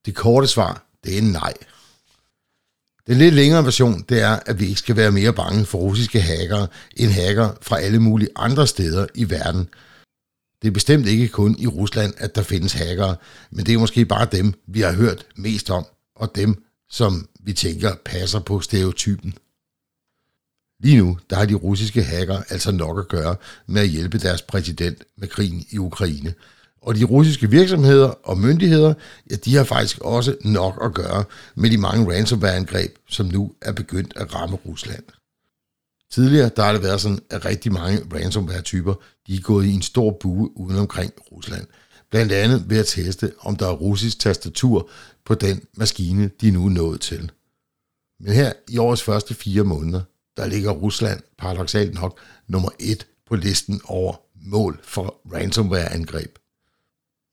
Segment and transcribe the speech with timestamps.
[0.07, 1.55] Det korte svar, det er nej.
[3.07, 6.21] Den lidt længere version, det er, at vi ikke skal være mere bange for russiske
[6.21, 9.69] hackere end hacker fra alle mulige andre steder i verden.
[10.63, 13.17] Det er bestemt ikke kun i Rusland, at der findes hackere,
[13.51, 17.53] men det er måske bare dem, vi har hørt mest om, og dem, som vi
[17.53, 19.35] tænker passer på stereotypen.
[20.81, 24.43] Lige nu der har de russiske hacker altså nok at gøre med at hjælpe deres
[24.43, 26.35] præsident med krigen i Ukraine.
[26.83, 28.95] Og de russiske virksomheder og myndigheder,
[29.31, 31.25] ja, de har faktisk også nok at gøre
[31.55, 35.05] med de mange ransomware-angreb, som nu er begyndt at ramme Rusland.
[36.13, 38.95] Tidligere der har det været sådan, at rigtig mange ransomware-typer
[39.27, 41.67] de er gået i en stor bue uden omkring Rusland.
[42.11, 44.91] Blandt andet ved at teste, om der er russisk tastatur
[45.25, 47.31] på den maskine, de nu er nået til.
[48.21, 50.01] Men her i årets første fire måneder,
[50.37, 56.39] der ligger Rusland paradoxalt nok nummer et på listen over mål for ransomware-angreb.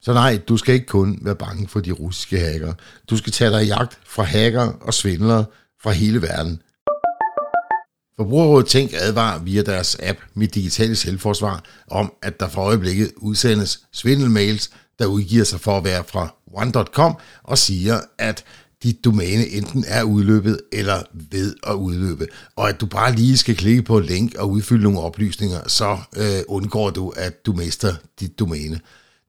[0.02, 2.74] Så nej, du skal ikke kun være bange for de russiske hacker.
[3.10, 5.46] Du skal tage dig i jagt fra hacker og svindlere
[5.82, 6.62] fra hele verden.
[8.16, 13.86] Forbrugerrådet Tænk advarer via deres app Mit Digitale Selvforsvar om, at der for øjeblikket udsendes
[13.92, 18.44] svindelmails, der udgiver sig for at være fra one.com og siger, at
[18.84, 23.56] dit domæne enten er udløbet eller ved at udløbe, og at du bare lige skal
[23.56, 27.96] klikke på et link og udfylde nogle oplysninger, så øh, undgår du, at du mister
[28.20, 28.80] dit domæne.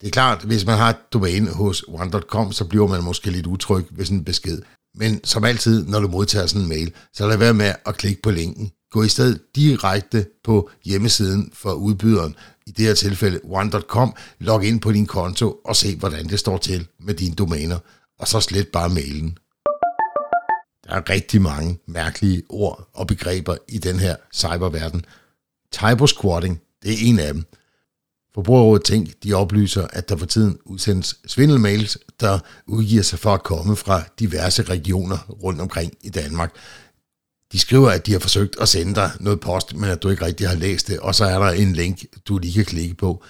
[0.01, 3.47] Det er klart, hvis man har et domæne hos one.com, så bliver man måske lidt
[3.47, 4.63] utryg ved sådan en besked.
[4.95, 8.23] Men som altid, når du modtager sådan en mail, så lad være med at klikke
[8.23, 8.71] på linken.
[8.91, 12.35] Gå i stedet direkte på hjemmesiden for udbyderen,
[12.67, 16.59] i det her tilfælde one.com, log ind på din konto og se, hvordan det står
[16.59, 17.79] til med dine domæner,
[18.19, 19.39] og så slet bare mailen.
[20.87, 25.05] Der er rigtig mange mærkelige ord og begreber i den her cyberverden.
[25.75, 27.45] Cybersquatting, det er en af dem.
[28.35, 33.43] Forbrugerrådet Tænk, de oplyser, at der for tiden udsendes svindelmails, der udgiver sig for at
[33.43, 36.55] komme fra diverse regioner rundt omkring i Danmark.
[37.53, 40.25] De skriver, at de har forsøgt at sende dig noget post, men at du ikke
[40.25, 43.25] rigtig har læst det, og så er der en link, du lige kan klikke på.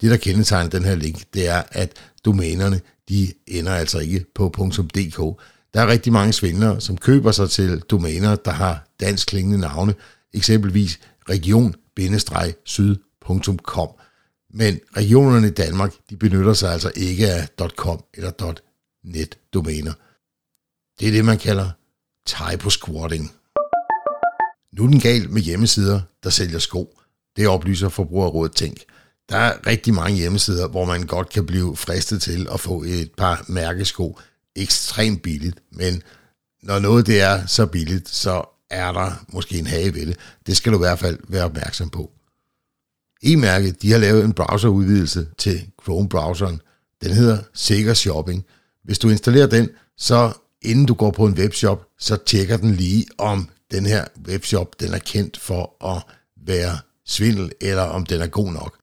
[0.00, 1.92] Det, der kendetegner den her link, det er, at
[2.24, 5.42] domænerne, de ender altså ikke på .dk.
[5.74, 9.94] Der er rigtig mange svindlere, som køber sig til domæner, der har dansk klingende navne,
[10.34, 13.88] eksempelvis region-syd.com.
[14.50, 18.54] Men regionerne i Danmark, de benytter sig altså ikke af .com eller
[19.04, 19.92] .net domæner.
[21.00, 21.70] Det er det, man kalder
[22.28, 23.32] typo-squatting.
[24.72, 26.98] Nu er den galt med hjemmesider, der sælger sko.
[27.36, 28.78] Det oplyser Forbrugerrådet Tænk.
[29.28, 33.10] Der er rigtig mange hjemmesider, hvor man godt kan blive fristet til at få et
[33.16, 34.18] par mærkesko
[34.56, 36.02] ekstremt billigt, men
[36.62, 40.16] når noget det er så billigt, så er der måske en hage ved det.
[40.46, 42.10] Det skal du i hvert fald være opmærksom på.
[43.22, 46.60] E-mærket, de har lavet en browserudvidelse til Chrome-browseren.
[47.02, 48.44] Den hedder Sikker Shopping.
[48.84, 53.06] Hvis du installerer den, så inden du går på en webshop, så tjekker den lige,
[53.18, 56.02] om den her webshop den er kendt for at
[56.46, 58.78] være svindel, eller om den er god nok.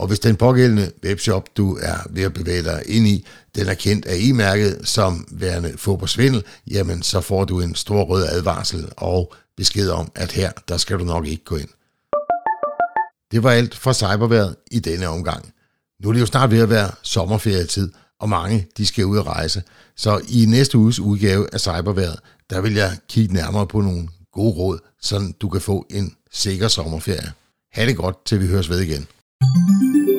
[0.00, 3.74] Og hvis den pågældende webshop, du er ved at bevæge dig ind i, den er
[3.74, 8.26] kendt af e-mærket som værende få på svindel, jamen så får du en stor rød
[8.26, 11.68] advarsel og besked om, at her, der skal du nok ikke gå ind.
[13.32, 15.52] Det var alt fra cyberværet i denne omgang.
[16.02, 19.26] Nu er det jo snart ved at være sommerferietid, og mange de skal ud og
[19.26, 19.62] rejse.
[19.96, 22.18] Så i næste uges udgave af cyberværet,
[22.50, 26.68] der vil jeg kigge nærmere på nogle gode råd, så du kan få en sikker
[26.68, 27.32] sommerferie.
[27.72, 29.06] Ha' det godt, til vi høres ved igen.
[29.42, 30.09] Thank you